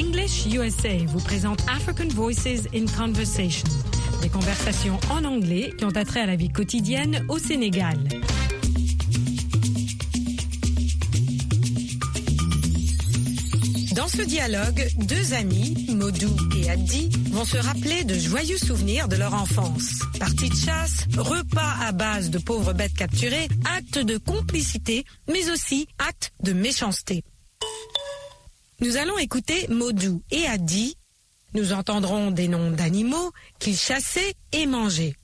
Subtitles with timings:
[0.00, 3.68] English USA vous présente African Voices in Conversation,
[4.22, 7.98] des conversations en anglais qui ont attrait à la vie quotidienne au Sénégal.
[13.94, 19.16] Dans ce dialogue, deux amis, Modou et Addi, vont se rappeler de joyeux souvenirs de
[19.16, 19.98] leur enfance.
[20.18, 25.88] Parties de chasse, repas à base de pauvres bêtes capturées, actes de complicité, mais aussi
[25.98, 27.22] actes de méchanceté.
[28.80, 30.96] Nous allons écouter Modou et Addi.
[31.52, 35.16] Nous entendrons des noms d'animaux qu'ils chassaient et mangeaient.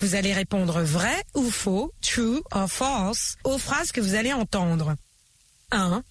[0.00, 4.96] Vous allez répondre vrai ou faux, true or false, aux phrases que vous allez entendre.
[5.70, 6.02] 1.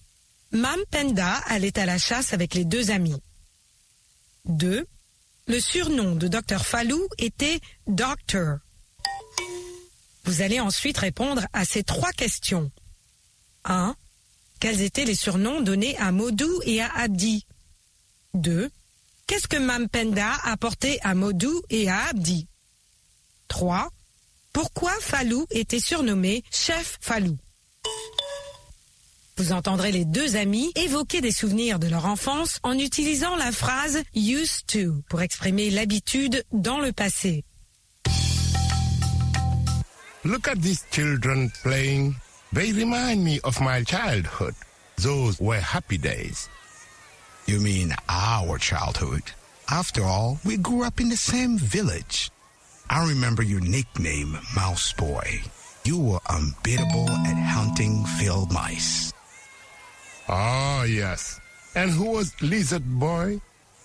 [0.52, 3.20] Mam Penda allait à la chasse avec les deux amis.
[4.46, 4.86] 2.
[5.46, 8.58] Le surnom de Dr Falou était Doctor.
[10.24, 12.70] Vous allez ensuite répondre à ces trois questions.
[13.64, 13.94] 1.
[14.64, 17.44] Quels étaient les surnoms donnés à Modou et à Abdi
[18.32, 18.70] 2.
[19.26, 22.48] Qu'est-ce que Mam Penda apportait à Modou et à Abdi?
[23.48, 23.90] 3.
[24.54, 27.36] Pourquoi Falou était surnommé Chef Falou
[29.36, 34.02] vous entendrez les deux amis évoquer des souvenirs de leur enfance en utilisant la phrase
[34.14, 37.44] used to pour exprimer l'habitude dans le passé.
[40.24, 42.14] Look at these children playing.
[42.54, 44.54] They remind me of my childhood.
[44.98, 46.48] Those were happy days.
[47.46, 49.24] You mean our childhood?
[49.68, 52.30] After all, we grew up in the same village.
[52.88, 55.42] I remember your nickname, Mouse Boy.
[55.84, 59.12] You were unbeatable at hunting field mice.
[60.28, 61.40] Ah, yes.
[61.74, 63.40] And who was Lizard Boy?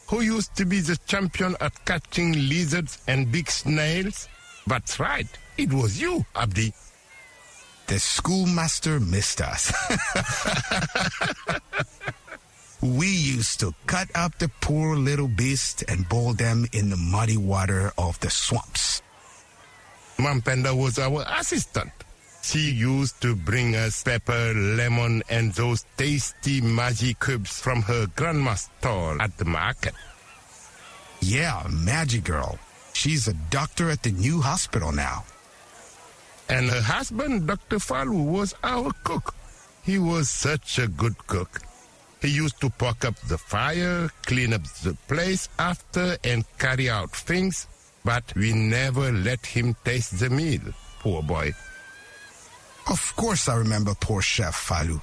[0.09, 4.29] Who used to be the champion at catching lizards and big snails?
[4.67, 5.27] That's right.
[5.57, 6.71] It was you, Abdi.
[7.89, 9.73] The schoolmaster missed us.
[12.81, 17.37] we used to cut up the poor little beasts and boil them in the muddy
[17.37, 19.01] water of the swamps.
[20.19, 21.89] Mam Penda was our assistant.
[22.43, 28.69] She used to bring us pepper, lemon, and those tasty magic cubes from her grandma's
[28.77, 29.95] stall at the market.
[31.21, 32.59] Yeah, Magic Girl.
[32.93, 35.25] She's a doctor at the new hospital now.
[36.49, 37.77] And her husband, Dr.
[37.77, 39.35] Falou, was our cook.
[39.83, 41.61] He was such a good cook.
[42.21, 47.11] He used to poke up the fire, clean up the place after, and carry out
[47.11, 47.67] things,
[48.03, 50.61] but we never let him taste the meal.
[50.99, 51.53] Poor boy.
[52.89, 55.01] Of course I remember poor Chef Falou.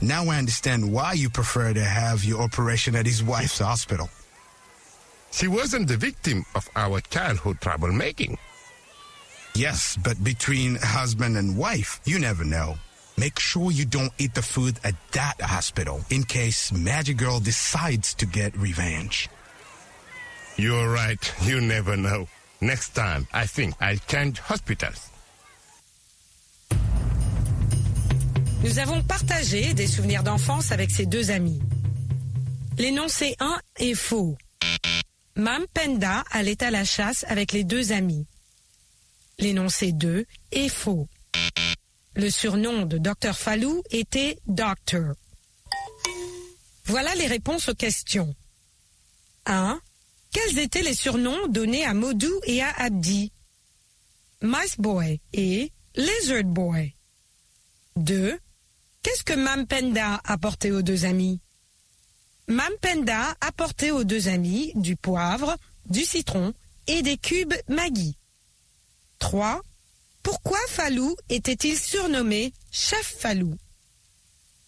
[0.00, 4.08] Now I understand why you prefer to have your operation at his wife's hospital.
[5.30, 8.38] She wasn't the victim of our childhood troublemaking.
[9.58, 12.78] Yes, but between husband and wife, you never know.
[13.16, 18.14] Make sure you don't eat the food at that hospital in case Magic Girl decides
[18.14, 19.28] to get revenge.
[20.56, 21.18] You're right.
[21.42, 22.28] You never know.
[22.60, 25.10] Next time, I think I'll change hospitals.
[28.62, 31.60] Nous avons partagé des souvenirs d'enfance avec ces deux amis.
[32.76, 34.38] L'énoncé 1 est faux.
[35.34, 38.27] Mam Penda allait à la chasse avec les deux amis.
[39.38, 41.08] L'énoncé 2 est faux.
[42.14, 45.14] Le surnom de Dr Falou était Doctor.
[46.84, 48.34] Voilà les réponses aux questions.
[49.46, 49.80] 1.
[50.32, 53.32] Quels étaient les surnoms donnés à Modou et à Abdi?
[54.42, 56.94] Mice Boy et Lizard Boy.
[57.96, 58.36] 2.
[59.02, 61.40] Qu'est-ce que Mam Penda apportait aux deux amis?
[62.48, 65.56] Mam Penda apportait aux deux amis du poivre,
[65.86, 66.52] du citron
[66.88, 68.17] et des cubes Maggi.
[69.18, 69.60] 3.
[70.22, 73.56] Pourquoi Falou était-il surnommé Chef Falou?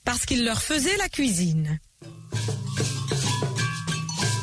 [0.05, 1.79] Parce qu'il leur faisait la cuisine.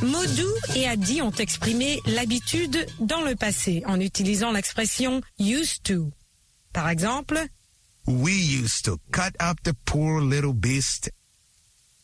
[0.04, 6.12] Modou et Adi ont exprimé l'habitude dans le passé en utilisant l'expression used to.
[6.74, 7.48] Par exemple,
[8.06, 11.12] We used to cut up the poor little beast.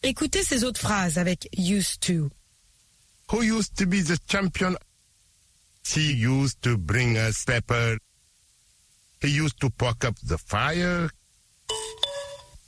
[0.02, 2.30] écoutez ces autres phrases avec used to.
[3.32, 4.76] Who used to be the champion?
[5.84, 7.98] She used to bring us pepper.
[9.22, 11.10] He used to poke up the fire.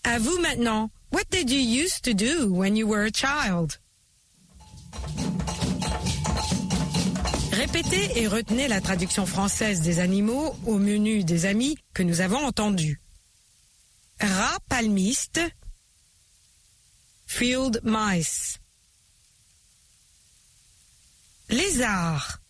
[0.03, 0.89] À vous maintenant.
[1.11, 3.77] What did you used to do when you were a child?
[7.51, 12.45] Répétez et retenez la traduction française des animaux au menu des amis que nous avons
[12.45, 12.99] entendu.
[14.19, 15.39] Rat palmiste,
[17.25, 18.59] field mice.
[21.49, 22.41] Lézard,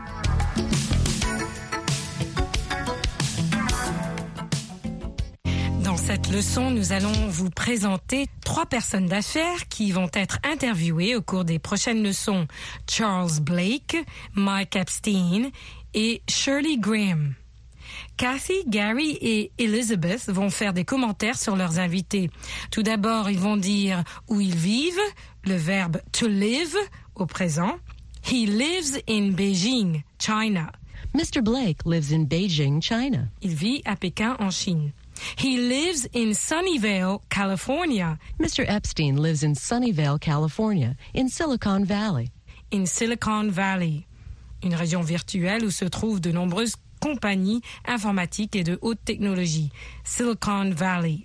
[6.25, 11.45] Cette leçon, nous allons vous présenter trois personnes d'affaires qui vont être interviewées au cours
[11.45, 12.47] des prochaines leçons.
[12.89, 13.97] Charles Blake,
[14.33, 15.49] Mike Epstein
[15.93, 17.35] et Shirley Graham.
[18.17, 22.29] Kathy, Gary et Elizabeth vont faire des commentaires sur leurs invités.
[22.71, 24.93] Tout d'abord, ils vont dire où ils vivent,
[25.43, 26.75] le verbe to live
[27.15, 27.75] au présent.
[28.31, 30.71] He lives in Beijing, China.
[31.13, 31.41] Mr.
[31.41, 33.27] Blake lives in Beijing, China.
[33.41, 34.91] Il vit à Pékin, en Chine.
[35.37, 38.19] He lives in Sunnyvale, California.
[38.39, 38.65] Mr.
[38.67, 42.31] Epstein lives in Sunnyvale, California, in Silicon Valley.
[42.71, 44.05] In Silicon Valley,
[44.63, 49.71] une région virtuelle où se trouvent de nombreuses compagnies informatiques et de haute technologie.
[50.03, 51.23] Silicon Valley.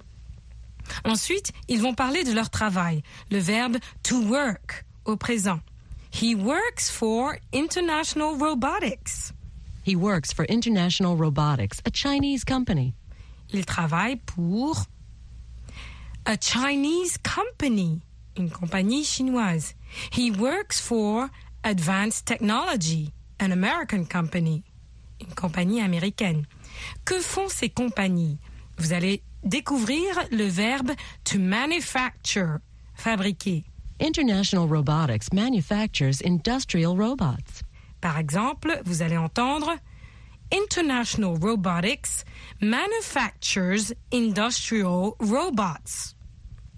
[1.04, 5.60] Ensuite, ils vont parler de leur travail, le verbe to work au présent.
[6.10, 9.32] He works for International Robotics.
[9.84, 12.94] He works for International Robotics, a Chinese company.
[13.52, 14.86] Il travaille pour
[16.24, 18.00] a Chinese company,
[18.36, 19.74] une compagnie chinoise.
[20.12, 21.28] He works for
[21.64, 24.62] Advanced Technology, an American company,
[25.20, 26.46] une compagnie américaine.
[27.04, 28.38] Que font ces compagnies?
[28.78, 30.92] Vous allez découvrir le verbe
[31.24, 32.60] to manufacture,
[32.94, 33.64] fabriquer.
[34.00, 37.62] International Robotics manufactures industrial robots.
[38.00, 39.76] Par exemple, vous allez entendre
[40.52, 42.24] International Robotics
[42.60, 46.14] manufactures industrial robots.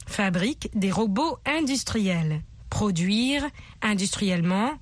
[0.06, 2.42] Fabrique des robots industriels.
[2.68, 3.50] Produire
[3.82, 4.78] industriellement.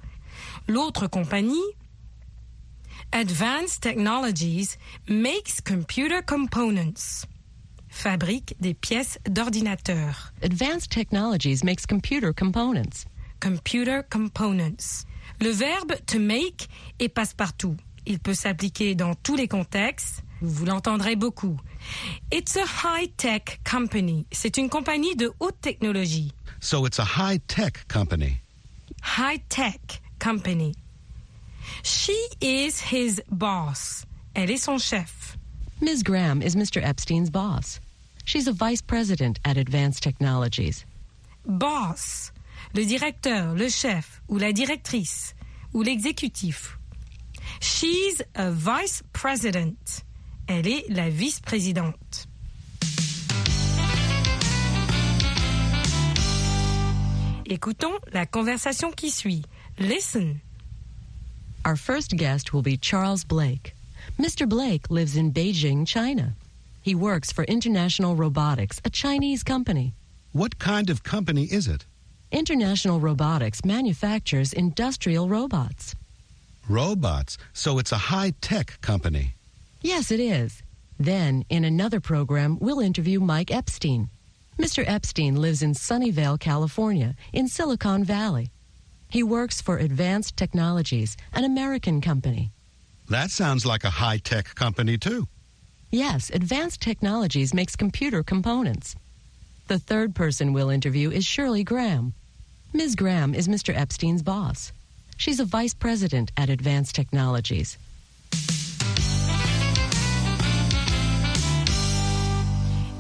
[0.69, 1.75] L'autre compagnie,
[3.13, 4.77] Advanced Technologies,
[5.09, 7.27] makes computer components.
[7.89, 10.33] Fabrique des pièces d'ordinateur.
[10.43, 13.07] Advanced Technologies makes computer components.
[13.41, 15.05] Computer components.
[15.41, 17.77] Le verbe to make est passe-partout.
[18.07, 20.23] Il peut s'appliquer dans tous les contextes.
[20.41, 21.59] Vous l'entendrez beaucoup.
[22.33, 24.27] It's a high-tech company.
[24.33, 26.33] C'est une compagnie de haute technologie.
[26.61, 28.41] So it's a high tech company.
[29.03, 30.75] High-tech company.
[31.83, 34.05] She is his boss.
[34.35, 35.37] Elle est son chef.
[35.81, 36.03] Ms.
[36.03, 36.83] Graham is Mr.
[36.83, 37.81] Epstein's boss.
[38.25, 40.85] She's a vice president at Advanced Technologies.
[41.47, 42.33] Boss.
[42.75, 45.35] Le directeur, le chef, ou la directrice,
[45.73, 46.79] ou l'exécutif.
[47.61, 50.03] She's a vice president.
[50.49, 52.27] Elle est la vice-présidente.
[57.45, 59.45] Écoutons la conversation qui suit.
[59.79, 60.41] Listen.
[61.65, 63.75] Our first guest will be Charles Blake.
[64.19, 64.49] Mr.
[64.49, 66.35] Blake lives in Beijing, China.
[66.83, 69.93] He works for International Robotics, a Chinese company.
[70.33, 71.85] What kind of company is it?
[72.33, 75.95] International Robotics manufactures industrial robots.
[76.71, 77.37] Robots.
[77.53, 79.35] So it's a high tech company.
[79.83, 80.63] Yes, it is.
[80.99, 84.09] Then, in another program, we'll interview Mike Epstein.
[84.59, 84.85] Mr.
[84.87, 88.51] Epstein lives in Sunnyvale, California, in Silicon Valley.
[89.09, 92.53] He works for Advanced Technologies, an American company.
[93.09, 95.27] That sounds like a high tech company, too.
[95.91, 98.95] Yes, Advanced Technologies makes computer components.
[99.67, 102.15] The third person we'll interview is Shirley Graham.
[102.73, 102.95] Ms.
[102.95, 103.75] Graham is Mr.
[103.75, 104.73] Epstein's boss.
[105.21, 107.77] She's a vice president at Advanced Technologies.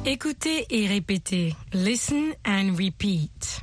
[0.04, 1.56] Écoutez et répétez.
[1.72, 3.62] Listen and repeat.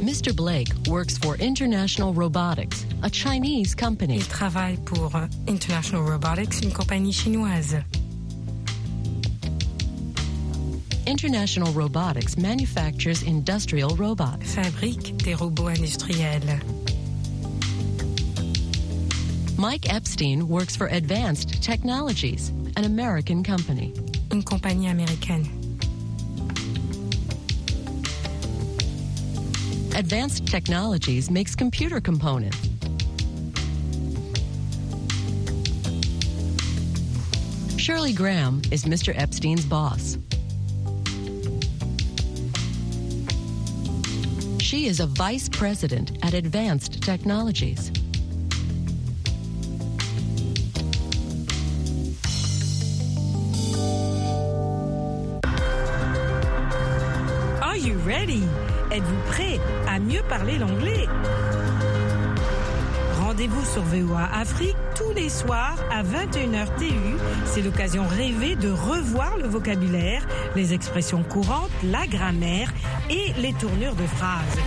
[0.00, 0.32] Mr.
[0.32, 4.18] Blake works for International Robotics, a Chinese company.
[4.18, 5.16] Il travaille pour
[5.48, 7.82] International Robotics, une compagnie chinoise.
[11.06, 14.54] International Robotics manufactures industrial robots.
[14.54, 16.60] Fabrique des robots industriels.
[19.58, 23.92] Mike Epstein works for Advanced Technologies, an American company.
[24.30, 25.46] Une compagnie américaine.
[29.96, 32.58] Advanced Technologies makes computer components.
[37.76, 39.12] Shirley Graham is Mr.
[39.18, 40.16] Epstein's boss.
[44.72, 47.92] She is a vice president at Advanced Technologies.
[57.60, 58.44] Are you ready?
[58.90, 61.06] Êtes-vous prêt à mieux parler l'anglais?
[63.20, 66.94] Rendez-vous sur VOA Afrique tous les soirs à 21h TU.
[67.44, 70.26] C'est l'occasion rêvée de revoir le vocabulaire,
[70.56, 72.72] les expressions courantes, la grammaire
[73.12, 74.58] et les tournures de phrases.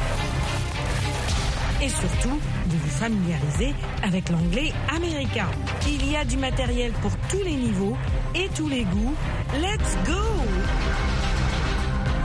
[1.81, 3.73] Et surtout, de vous familiariser
[4.03, 5.47] avec l'anglais américain.
[5.87, 7.97] Il y a du matériel pour tous les niveaux
[8.33, 9.15] et tous les goûts.
[9.55, 10.21] Let's go!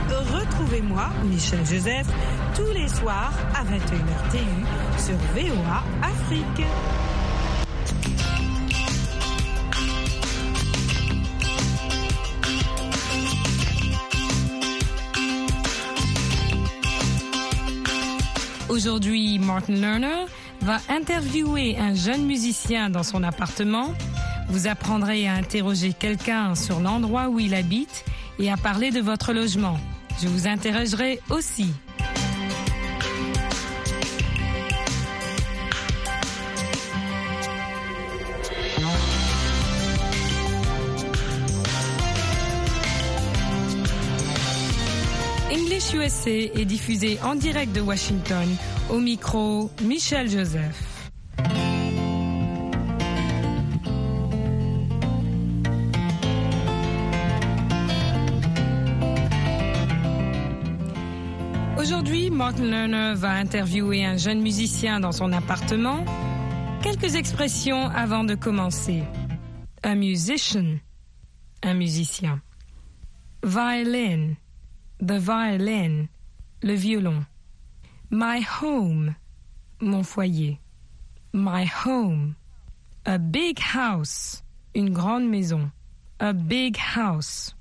[0.09, 2.07] Retrouvez-moi, Michel Joseph,
[2.55, 6.65] tous les soirs à 21h TU sur VOA Afrique.
[18.71, 20.27] Aujourd'hui, Martin Lerner
[20.61, 23.93] va interviewer un jeune musicien dans son appartement.
[24.47, 28.05] Vous apprendrez à interroger quelqu'un sur l'endroit où il habite
[28.39, 29.77] et à parler de votre logement.
[30.21, 31.73] Je vous interrogerai aussi.
[46.01, 48.47] USA est diffusé en direct de Washington
[48.89, 51.11] au micro Michel Joseph.
[61.77, 66.03] Aujourd'hui, Martin Lerner va interviewer un jeune musicien dans son appartement.
[66.81, 69.03] Quelques expressions avant de commencer.
[69.83, 70.79] A musician,
[71.61, 72.41] un musicien.
[73.43, 74.33] Violin,
[75.01, 76.07] the violin,
[76.61, 77.25] le violon.
[78.11, 79.15] My home,
[79.79, 80.59] mon foyer.
[81.33, 82.35] My home.
[83.05, 84.43] A big house,
[84.75, 85.71] une grande maison.
[86.19, 87.55] A big house.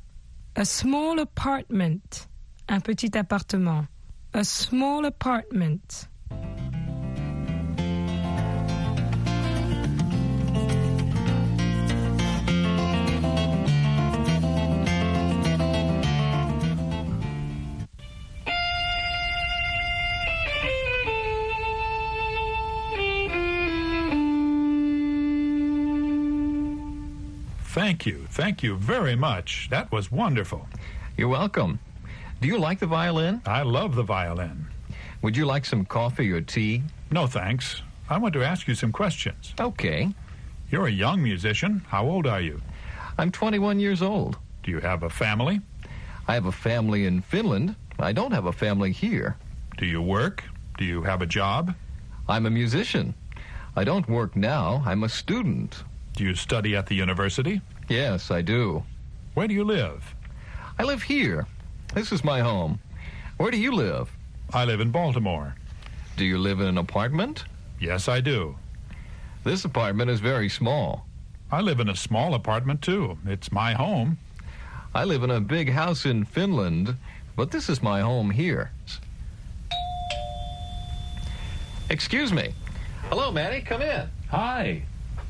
[0.55, 2.27] A small apartment,
[2.69, 3.87] un petit appartement.
[4.35, 6.09] A small apartment.
[27.81, 28.27] Thank you.
[28.29, 29.69] Thank you very much.
[29.71, 30.69] That was wonderful.
[31.17, 31.79] You're welcome.
[32.43, 33.41] Do you like the violin?
[33.47, 34.67] I love the violin.
[35.23, 36.83] Would you like some coffee or tea?
[37.11, 37.81] No thanks.
[38.11, 39.55] I want to ask you some questions.
[39.59, 40.11] Okay.
[40.71, 41.83] You're a young musician.
[41.89, 42.61] How old are you?
[43.17, 44.37] I'm 21 years old.
[44.63, 45.63] Do you have a family?
[46.29, 47.77] I have a family in Finland.
[47.99, 49.39] I don't have a family here.
[49.79, 50.45] Do you work?
[50.77, 51.75] Do you have a job?
[52.29, 53.15] I'm a musician.
[53.75, 54.83] I don't work now.
[54.85, 55.83] I'm a student.
[56.21, 57.63] Do you study at the university?
[57.89, 58.83] Yes, I do.
[59.33, 60.15] Where do you live?
[60.79, 61.47] I live here.
[61.95, 62.79] This is my home.
[63.39, 64.13] Where do you live?
[64.53, 65.55] I live in Baltimore.
[66.19, 67.45] Do you live in an apartment?
[67.81, 68.55] Yes, I do.
[69.45, 71.07] This apartment is very small.
[71.51, 73.17] I live in a small apartment too.
[73.25, 74.19] It's my home.
[74.95, 76.97] I live in a big house in Finland,
[77.35, 78.73] but this is my home here.
[81.89, 82.53] Excuse me.
[83.09, 83.63] Hello, Manny.
[83.63, 84.07] Come in.
[84.29, 84.83] Hi.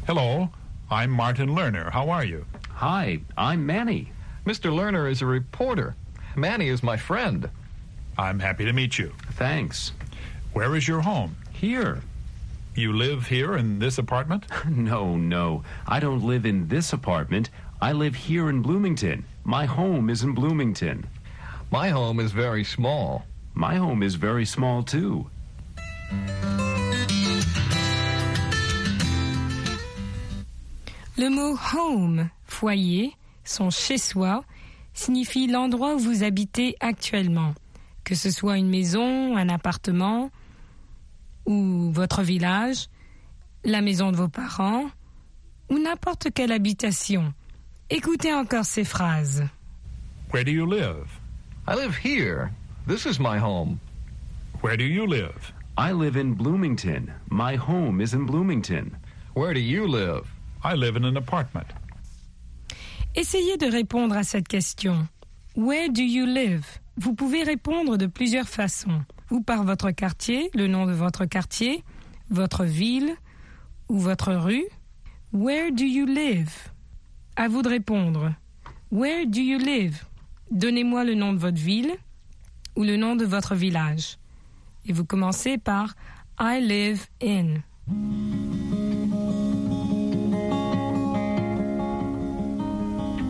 [0.09, 0.50] Hello.
[0.92, 1.92] I'm Martin Lerner.
[1.92, 2.44] How are you?
[2.73, 4.11] Hi, I'm Manny.
[4.44, 4.73] Mr.
[4.73, 5.94] Lerner is a reporter.
[6.35, 7.49] Manny is my friend.
[8.18, 9.12] I'm happy to meet you.
[9.35, 9.92] Thanks.
[10.52, 11.37] Where is your home?
[11.52, 12.02] Here.
[12.75, 14.47] You live here in this apartment?
[14.68, 15.62] No, no.
[15.87, 17.50] I don't live in this apartment.
[17.80, 19.25] I live here in Bloomington.
[19.44, 21.06] My home is in Bloomington.
[21.70, 23.26] My home is very small.
[23.54, 25.30] My home is very small, too.
[31.21, 34.43] Le mot home, foyer, son chez-soi,
[34.95, 37.53] signifie l'endroit où vous habitez actuellement,
[38.05, 40.31] que ce soit une maison, un appartement
[41.45, 42.87] ou votre village,
[43.67, 44.91] la maison de vos parents
[45.69, 47.35] ou n'importe quelle habitation.
[47.91, 49.45] Écoutez encore ces phrases.
[50.33, 51.05] Where do you live?
[51.69, 52.50] I live here.
[52.87, 53.79] This is my home.
[54.62, 55.53] Where do you live?
[55.77, 57.12] I live in Bloomington.
[57.29, 58.97] My home is in Bloomington.
[59.35, 60.25] Where do you live?
[60.64, 61.67] I live in an apartment.
[63.14, 65.09] Essayez de répondre à cette question.
[65.57, 66.67] Where do you live?
[66.97, 69.02] Vous pouvez répondre de plusieurs façons.
[69.31, 71.83] Ou par votre quartier, le nom de votre quartier,
[72.31, 73.14] votre ville
[73.88, 74.67] ou votre rue.
[75.33, 76.52] Where do you live?
[77.37, 78.33] À vous de répondre.
[78.90, 80.05] Where do you live?
[80.50, 81.93] Donnez-moi le nom de votre ville
[82.76, 84.19] ou le nom de votre village.
[84.87, 85.95] Et vous commencez par
[86.38, 87.61] I live in.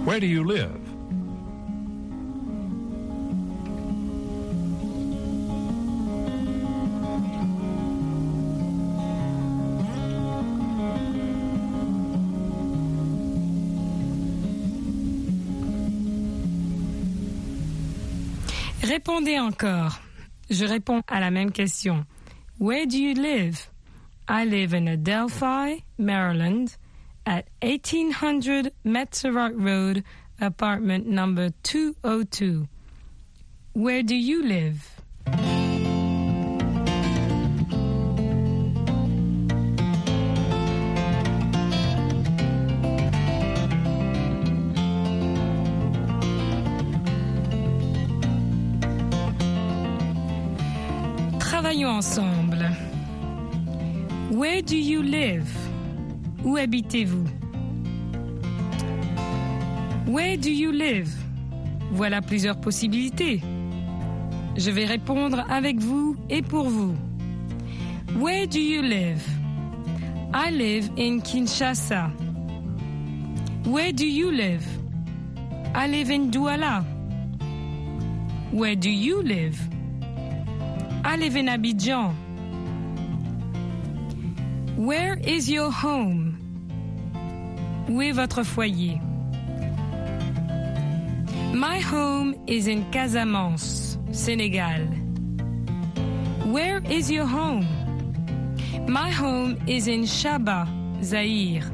[0.04, 0.80] Where do you live?
[18.82, 20.00] Répondez encore.
[20.48, 22.04] Je réponds à la même question.
[22.58, 23.68] Where do you live?
[24.28, 26.76] I live in Adelphi, Maryland,
[27.30, 30.02] at 1800 Metzerott Road,
[30.40, 32.66] apartment number 202.
[33.72, 34.96] Where do you live?
[51.38, 52.66] Travaillons ensemble.
[54.30, 55.59] Where do you live?
[56.44, 57.26] Où habitez-vous?
[60.06, 61.14] Where do you live?
[61.92, 63.40] Voilà plusieurs possibilités.
[64.56, 66.94] Je vais répondre avec vous et pour vous.
[68.18, 69.22] Where do you live?
[70.34, 72.10] I live in Kinshasa.
[73.64, 74.66] Where do you live?
[75.74, 76.84] I live in Douala.
[78.52, 79.60] Where do you live?
[81.04, 82.12] I live in Abidjan.
[84.76, 86.29] Where is your home?
[87.90, 89.00] Où est votre foyer?
[91.52, 94.86] My home is in Casamance, Senegal.
[96.46, 97.66] Where is your home?
[98.86, 100.68] My home is in Shaba,
[101.02, 101.64] Zaire.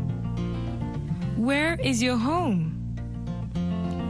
[1.37, 2.73] Where is your home?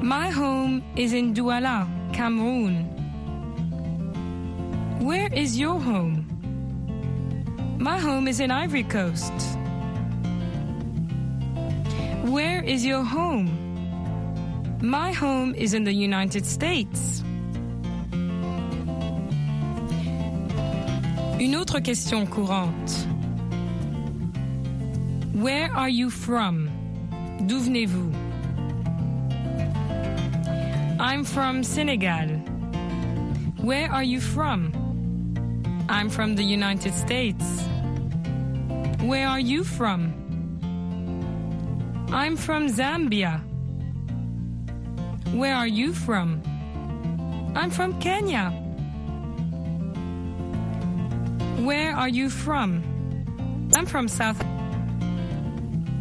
[0.01, 2.85] My home is in Douala, Cameroon.
[5.01, 6.25] Where is your home?
[7.81, 9.33] My home is in Ivory Coast.
[12.27, 13.49] Where is your home?
[14.83, 17.23] My home is in the United States.
[21.39, 23.07] Une autre question courante.
[25.35, 26.69] Where are you from?
[27.47, 28.13] D'où venez-vous?
[30.99, 32.27] I'm from Senegal.
[33.63, 34.73] Where are you from?
[35.89, 37.63] I'm from the United States.
[39.01, 40.16] Where are you from?
[42.13, 43.41] I'm from Zambia.
[45.35, 46.41] Where are you from?
[47.57, 48.51] I'm from Kenya.
[51.65, 52.83] Where are you from?
[53.75, 54.41] I'm from South.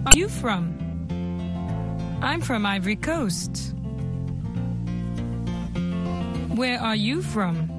[0.06, 0.78] Are you from?
[2.22, 3.74] I'm from Ivory Coast.
[6.54, 7.72] Where are you from?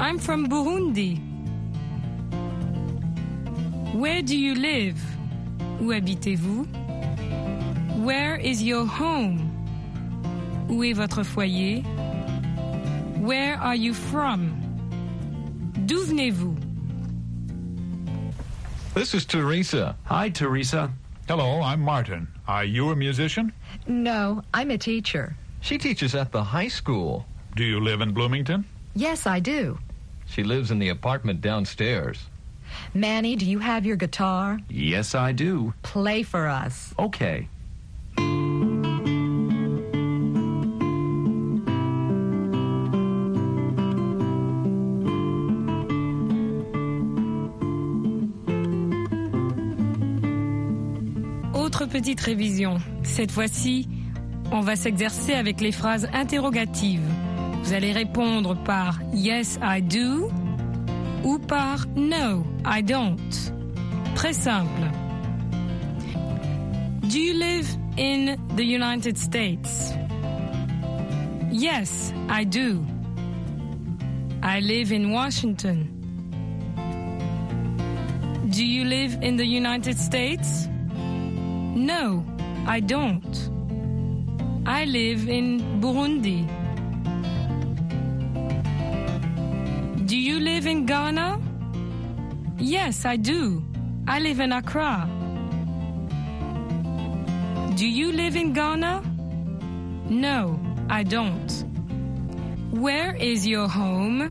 [0.00, 1.20] I'm from Burundi.
[3.94, 4.98] Where do you live?
[5.80, 6.66] Où habitez-vous?
[8.04, 9.50] Where is your home?
[10.68, 11.82] Où est votre foyer?
[13.20, 14.52] Where are you from?
[15.86, 16.56] D'où venez-vous?
[18.94, 19.96] This is Teresa.
[20.06, 20.90] Hi, Teresa.
[21.28, 22.26] Hello, I'm Martin.
[22.48, 23.52] Are you a musician?
[23.86, 25.36] No, I'm a teacher.
[25.60, 27.26] She teaches at the high school.
[27.56, 28.64] Do you live in Bloomington?
[28.94, 29.78] Yes, I do.
[30.26, 32.18] She lives in the apartment downstairs.
[32.94, 34.58] Manny, do you have your guitar?
[34.68, 35.72] Yes, I do.
[35.82, 36.94] Play for us.
[36.98, 37.48] Okay.
[51.54, 52.78] Autre petite révision.
[53.02, 53.88] Cette fois-ci,
[54.50, 57.02] on va s'exercer avec les phrases interrogatives.
[57.62, 60.30] Vous allez répondre par Yes, I do
[61.28, 63.52] ou par No, I don't.
[64.14, 64.90] Très simple.
[67.02, 69.92] Do you live in the United States?
[71.50, 72.84] Yes, I do.
[74.42, 75.78] I live in Washington.
[78.48, 80.68] Do you live in the United States?
[81.74, 82.24] No,
[82.66, 83.50] I don't.
[84.64, 86.57] I live in Burundi.
[90.18, 91.40] Do you live in Ghana?
[92.58, 93.62] Yes, I do.
[94.08, 95.08] I live in Accra.
[97.76, 99.00] Do you live in Ghana?
[100.10, 100.58] No,
[100.90, 101.64] I don't.
[102.72, 104.28] Where is your home?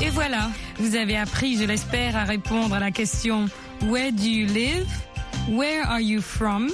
[0.00, 3.48] Et voilà, vous avez appris, je l'espère, à répondre à la question
[3.82, 4.88] Where do you live?
[5.48, 6.70] Where are you from?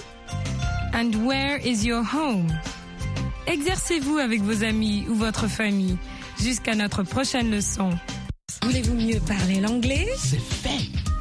[0.95, 2.49] And where is your home?
[3.47, 5.99] Exercez-vous avec vos amis ou votre famille
[6.41, 7.91] jusqu'à notre prochaine leçon.
[8.63, 10.09] Voulez-vous mieux parler l'anglais?
[10.17, 11.04] C'est fait.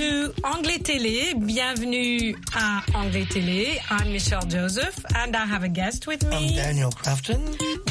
[0.00, 1.34] to Anglais Télé.
[1.36, 3.78] Bienvenue à Anglais Télé.
[3.90, 6.36] I'm Michel Joseph and I have a guest with me.
[6.36, 7.38] I'm Daniel Crafton.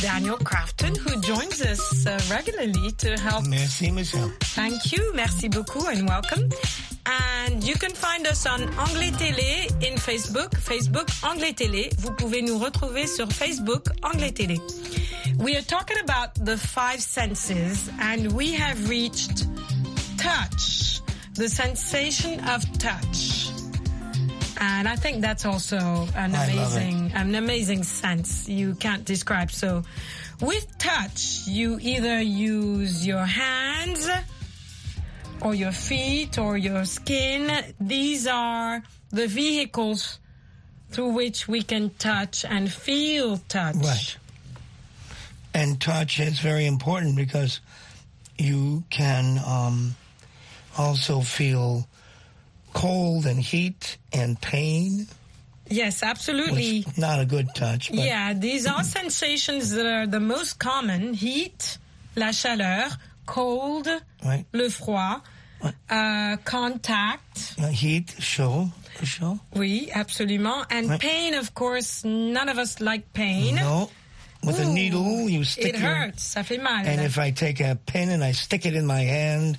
[0.02, 3.46] Daniel Crafton, who joins us uh, regularly to help.
[3.46, 4.32] Merci, Michel.
[4.56, 5.14] Thank you.
[5.14, 6.50] Merci beaucoup and welcome.
[7.06, 10.56] And you can find us on Anglais Télé in Facebook.
[10.58, 11.92] Facebook Anglais Télé.
[12.00, 14.58] Vous pouvez nous retrouver sur Facebook Anglais Télé.
[15.38, 19.46] We are talking about the five senses and we have reached
[20.18, 21.02] touch,
[21.40, 23.50] the sensation of touch.
[24.60, 25.78] And I think that's also
[26.14, 26.82] an I love it.
[26.82, 29.50] amazing, an amazing sense you can't describe.
[29.50, 29.84] So
[30.42, 34.10] with touch, you either use your hands
[35.40, 37.50] or your feet or your skin.
[37.80, 40.20] These are the vehicles
[40.90, 43.76] through which we can touch and feel touch.
[43.76, 44.18] Right.
[45.54, 47.62] And touch is very important because
[48.38, 49.96] you can um,
[50.80, 51.88] also feel
[52.74, 55.08] cold and heat and pain,
[55.72, 56.84] Yes, absolutely.
[56.98, 57.90] not a good touch.
[57.92, 61.14] But Yeah, these are sensations that are the most common.
[61.14, 61.78] Heat,
[62.16, 62.90] la chaleur,
[63.28, 63.88] cold,
[64.26, 64.46] Right.
[64.52, 65.22] le froid,
[65.90, 67.54] uh, contact.
[67.60, 68.72] uh, heat, chaud,
[69.04, 69.40] chaud.
[69.54, 70.66] Oui, absolument.
[70.72, 71.00] And Right.
[71.02, 73.56] pain, of course, none of us like pain.
[73.56, 73.90] No.
[74.42, 76.24] With a needle, you stick It your hurts.
[76.34, 76.86] Ça fait mal.
[76.88, 79.58] And if I take a pin and I stick it in my hand,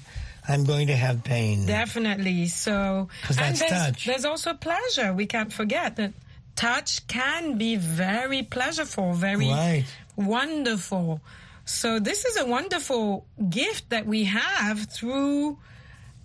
[0.51, 1.67] I'm going to have pain.
[1.67, 2.47] Definitely.
[2.49, 4.05] So, 'Cause and that's there's, touch.
[4.07, 5.13] there's also pleasure.
[5.13, 6.13] We can't forget that
[6.57, 9.85] touch can be very pleasureful, very Right.
[10.17, 11.21] wonderful.
[11.65, 15.59] So this is a wonderful gift that we have through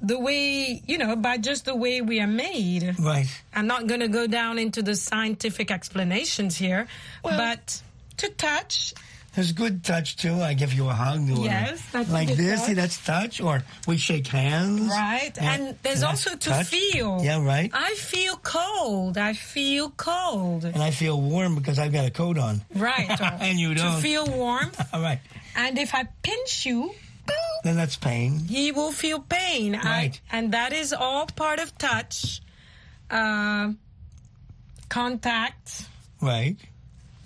[0.01, 2.95] the way, you know, by just the way we are made.
[2.99, 3.27] Right.
[3.53, 6.87] I'm not going to go down into the scientific explanations here,
[7.23, 7.81] Well- but
[8.17, 8.93] to touch,
[9.35, 10.41] There's good touch too.
[10.41, 11.29] I give you a hug.
[11.29, 12.59] Or Yes, that's like this.
[12.61, 12.67] touch.
[12.67, 13.41] See, that's touch.
[13.41, 14.87] Or we shake hands.
[14.89, 15.31] right?
[15.35, 16.67] Yeah, And there's that's also to touch.
[16.67, 17.19] feel.
[17.21, 17.69] Yeah, right.
[17.73, 19.17] I feel cold.
[19.17, 20.63] I feel cold.
[20.65, 22.61] And I feel warm because I've got a coat on.
[22.73, 23.09] Right.
[23.41, 24.01] And you don't.
[24.01, 24.71] feel warm.
[24.93, 25.19] All right.
[25.55, 26.93] And if I pinch you,
[27.63, 28.39] Then that's pain.
[28.39, 29.75] he will feel pain.
[29.75, 30.21] I- Right.
[30.31, 32.41] and that is all part of touch.
[33.09, 33.71] Uh,
[34.89, 35.85] contact.
[36.21, 36.57] Right.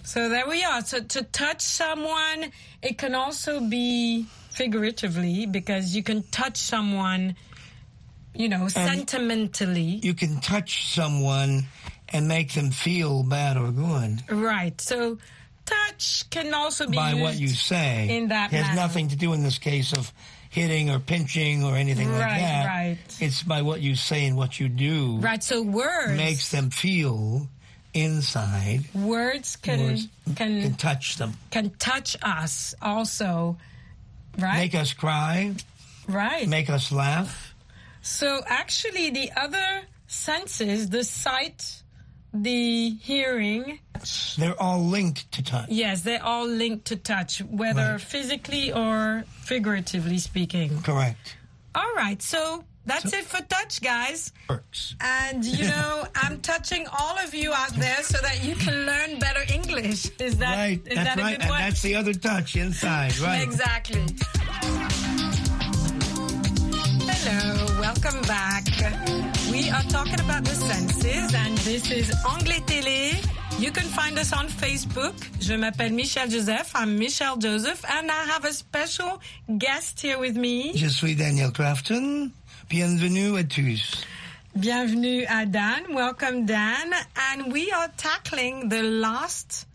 [0.10, 0.82] So there we are.
[0.82, 7.36] So to touch someone, it can also be figuratively because you can touch someone,
[8.34, 10.00] you know, sentimentally.
[10.02, 11.68] You can touch someone
[12.12, 14.82] and make them feel bad or good Right.
[14.82, 15.20] So
[15.68, 18.18] touch can also be by what you say.
[18.18, 18.82] in that It has manner.
[18.82, 20.12] nothing to do in this case of
[20.50, 22.26] hitting or pinching or anything like that.
[22.26, 22.66] Right, that.
[22.68, 22.98] right.
[23.20, 25.44] It's by what you say and what you do Right.
[25.44, 27.48] So words makes them feel
[27.94, 28.86] inside.
[28.94, 31.34] words can Words can can touch them.
[31.52, 33.58] can touch us also.
[34.38, 34.58] Right.
[34.58, 35.54] Make us cry,
[36.08, 36.48] right.
[36.48, 37.54] make us laugh.
[38.02, 41.84] So actually, the other senses, the sight,
[42.34, 43.80] the hearing,
[44.38, 45.68] They're all linked to touch.
[45.70, 48.02] yes, they're all linked to touch, whether Right.
[48.02, 50.82] physically or figuratively speaking.
[50.84, 51.36] Correct.
[51.76, 54.32] All right, so that's it for touch, guys.
[54.50, 54.96] Works.
[55.02, 59.20] And you know, I'm touching all of you out there so that you can learn
[59.20, 60.10] better English.
[60.20, 60.82] Is that right.
[60.86, 61.32] is that's that a right.
[61.38, 61.60] good And one?
[61.62, 63.14] that's the other touch inside.
[63.20, 63.42] Right.
[63.44, 64.06] Exactly.
[67.12, 68.66] Hello, welcome back.
[69.52, 73.14] We are talking about the senses, and this is Anglais Télé
[73.60, 75.14] You can find us on Facebook.
[75.40, 76.72] Je m'appelle Michel Joseph.
[76.76, 79.20] I'm Michel Joseph, and I have a special
[79.58, 80.72] guest here with me.
[80.76, 82.32] Je suis Daniel Crafton.
[82.70, 84.06] Bienvenue à tous.
[84.56, 85.94] Bienvenue à Dan.
[85.94, 86.94] Welcome, Dan.
[87.32, 89.66] And we are tackling the last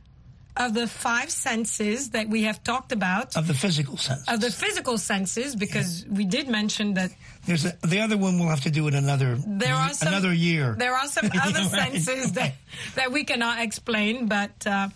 [0.57, 3.37] of the five senses that we have talked about.
[3.37, 4.28] Of the physical senses.
[4.28, 7.11] Of the physical senses, because we did mention that
[7.46, 10.33] There's a, the other one we'll have to do in another there are some, another
[10.33, 10.76] year.
[10.78, 11.92] There are some other Yeah, right.
[12.00, 12.54] senses that
[12.94, 14.88] that we cannot explain, but uh,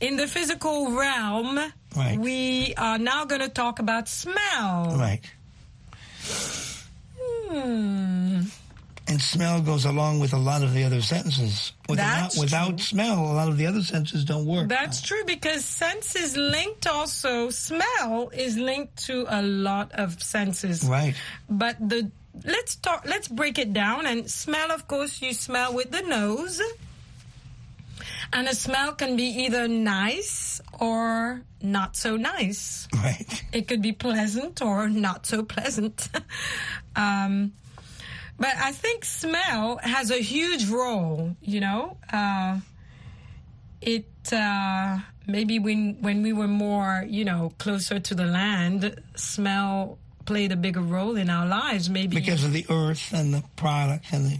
[0.00, 1.58] in the physical realm,
[1.96, 2.18] Right.
[2.18, 4.96] we are now going to talk about smell.
[4.96, 5.20] Right.
[7.54, 8.40] Hmm.
[9.06, 11.72] And smell goes along with a lot of the other sentences.
[11.88, 14.68] Without, without smell, a lot of the other senses don't work.
[14.68, 17.50] That's true because sense is linked also.
[17.50, 20.84] Smell is linked to a lot of senses.
[20.84, 21.14] Right.
[21.50, 22.10] But the
[22.44, 23.04] let's talk.
[23.04, 24.06] Let's break it down.
[24.06, 26.60] And smell, of course, you smell with the nose.
[28.32, 32.88] And a smell can be either nice or not so nice.
[32.92, 33.44] Right.
[33.52, 36.08] It could be pleasant or not so pleasant.
[36.96, 37.52] um,
[38.38, 41.96] but I think smell has a huge role, you know.
[42.12, 42.58] Uh,
[43.80, 49.98] it uh, maybe when when we were more, you know, closer to the land, smell
[50.24, 51.90] played a bigger role in our lives.
[51.90, 54.38] Maybe Because of the earth and the product and the.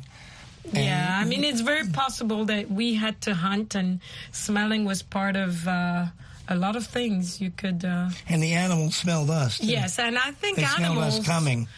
[0.72, 4.00] yeah, I mean, it's very possible that we had to hunt, and
[4.32, 6.06] smelling was part of uh,
[6.48, 7.38] a lot of things.
[7.40, 9.58] You could, uh, And the animals smelled us.
[9.58, 9.66] too.
[9.66, 11.68] yes, and I think They smelled us coming.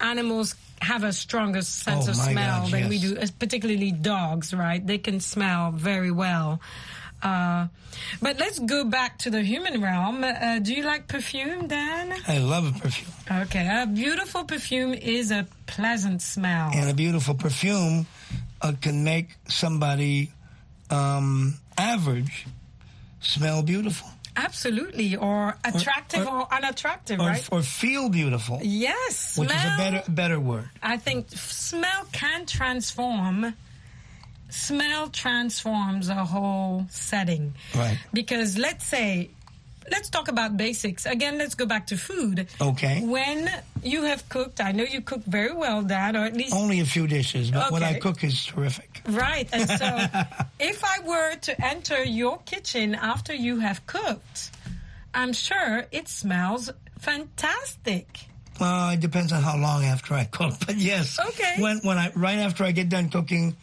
[0.00, 4.52] Animals have a stronger sense Oh, of smell gosh, than we do, uh, particularly dogs.
[4.52, 4.84] Right?
[4.84, 6.60] They can smell very well.
[7.22, 7.66] Uh,
[8.20, 10.22] but let's go back to the human realm.
[10.22, 12.14] Uh, do you like perfume, Dan?
[12.28, 13.10] I love a perfume.
[13.42, 16.70] Okay, a beautiful perfume is a pleasant smell.
[16.74, 18.06] And a beautiful perfume
[18.60, 20.30] uh, can make somebody
[20.90, 22.46] um, average
[23.20, 24.08] smell beautiful.
[24.36, 27.48] Absolutely, or attractive or, or- unattractive, Or, right?
[27.50, 28.60] or feel beautiful.
[28.62, 30.68] Yes, Which is a better better word.
[30.82, 33.54] I think smell can transform.
[34.48, 37.54] Smell transforms a whole setting.
[37.74, 37.98] Right.
[38.12, 39.30] Because let's say,
[39.90, 41.06] let's talk about basics.
[41.06, 42.48] Again, let's go back to food.
[42.60, 43.04] Okay.
[43.04, 43.50] When
[43.82, 46.54] you have cooked, I know you cook very well, Dad, or at least.
[46.54, 49.02] Only a few dishes, but what I cook is terrific.
[49.08, 49.48] Right.
[49.52, 49.86] And so
[50.60, 54.50] if I were to enter your kitchen after you have cooked,
[55.14, 58.06] I'm sure it smells fantastic.
[58.60, 61.18] Well, it depends on how long after I cook, but yes.
[61.18, 61.56] Okay.
[61.58, 63.56] When when I right after I get done cooking,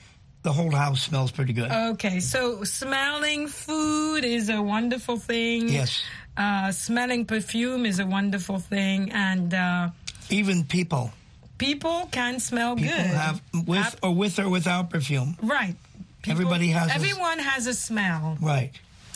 [0.43, 1.71] the whole house smells pretty good.
[1.71, 5.69] Okay, so smelling food is a wonderful thing.
[5.69, 6.01] Yes.
[6.37, 9.89] Uh, smelling perfume is a wonderful thing, and uh,
[10.29, 11.11] Even people,
[11.57, 13.05] people can smell people good.
[13.05, 15.35] have with or with or without perfume.
[15.41, 15.75] right.
[16.21, 18.71] People- Everybody has a- Everyone has a smell, Right.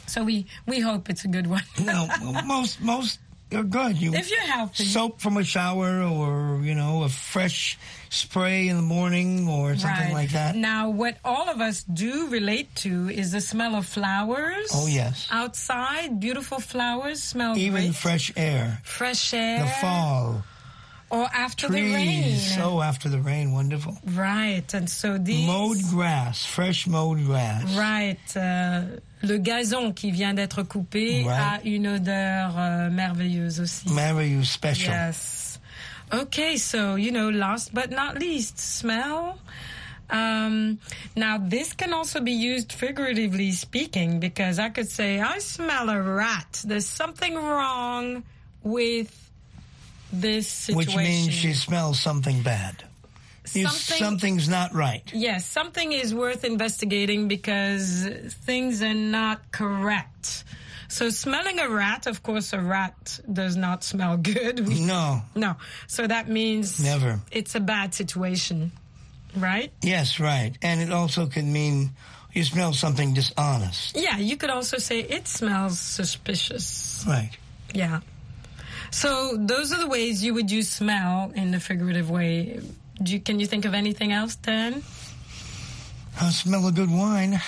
[0.08, 1.64] so we we hope it's a good one.
[1.82, 2.08] No,
[2.46, 3.20] most most
[3.54, 3.98] are good.
[4.02, 7.78] You if you're healthy, soap from a shower, or you know, a fresh
[8.10, 10.14] spray in the morning, or something right.
[10.14, 10.56] like that.
[10.56, 14.70] Now, what all of us do relate to is the smell of flowers.
[14.74, 15.28] Oh, yes.
[15.32, 17.96] outside, beautiful flowers smell Even great.
[17.96, 20.44] fresh air, fresh air, the fall,
[21.10, 22.24] or after the rain.
[22.24, 22.58] trees.
[22.60, 23.98] Oh, after the rain, wonderful.
[24.06, 27.64] Right, and so these Mowed grass, fresh mowed grass.
[27.78, 28.20] Right.
[28.36, 31.40] euh, le gazon qui vient d'être coupé Right.
[31.40, 33.90] a une odeur euh, merveilleuse aussi.
[33.90, 34.94] Marry special.
[34.94, 35.60] Yes.
[36.14, 39.38] Okay, so, you know, last but not least, smell.
[40.10, 40.80] Um,
[41.18, 46.02] now, this can also be used figuratively speaking because I could say, I smell a
[46.02, 46.62] rat.
[46.66, 48.24] There's something wrong
[48.64, 49.12] with
[50.14, 50.96] this situation.
[50.96, 52.86] Which means she smells something bad.
[53.48, 55.04] Something- something's not right.
[55.14, 58.08] Yes, something is worth investigating because
[58.46, 60.44] things are not correct.
[60.90, 64.66] So smelling a rat, of course, a rat does not smell good.
[64.68, 65.22] We- No.
[65.36, 65.56] no.
[65.88, 67.20] So that means Never.
[67.32, 68.72] It's a bad situation,
[69.36, 69.72] right?
[69.82, 70.54] Yes, right.
[70.62, 71.92] And it also can mean
[72.34, 73.98] you smell something dishonest.
[73.98, 77.04] Yeah, you could also say it smells suspicious.
[77.08, 77.32] Right.
[77.74, 78.00] Yeah.
[78.92, 82.60] So those are the ways you would use smell in the figurative way.
[83.02, 84.84] Do you, can you think of anything else, Dan?
[86.20, 87.40] I smell a good wine.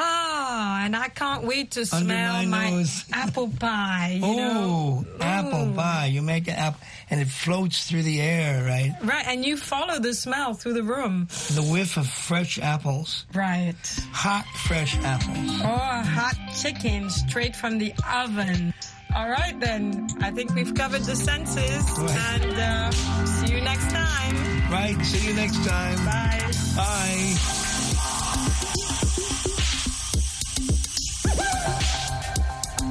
[0.00, 3.04] Ah, and I can't wait to Under smell my nose.
[3.12, 4.20] apple pie.
[4.22, 5.04] You know?
[5.10, 6.06] oh, apple pie.
[6.06, 6.78] You make an apple,
[7.10, 8.94] and it floats through the air, right?
[9.02, 11.26] Right, and you follow the smell through the room.
[11.54, 13.26] The whiff of fresh apples.
[13.34, 13.74] Right.
[14.12, 15.60] Hot, fresh apples.
[15.62, 15.66] Or
[16.08, 18.72] hot chicken straight from the oven.
[19.18, 20.06] All right, then.
[20.20, 21.82] I think we've covered the senses.
[21.98, 22.40] Right.
[22.40, 22.90] And uh,
[23.26, 24.70] see you next time.
[24.70, 24.96] Right.
[25.04, 26.04] See you next time.
[26.04, 26.52] Bye.
[26.76, 27.67] Bye.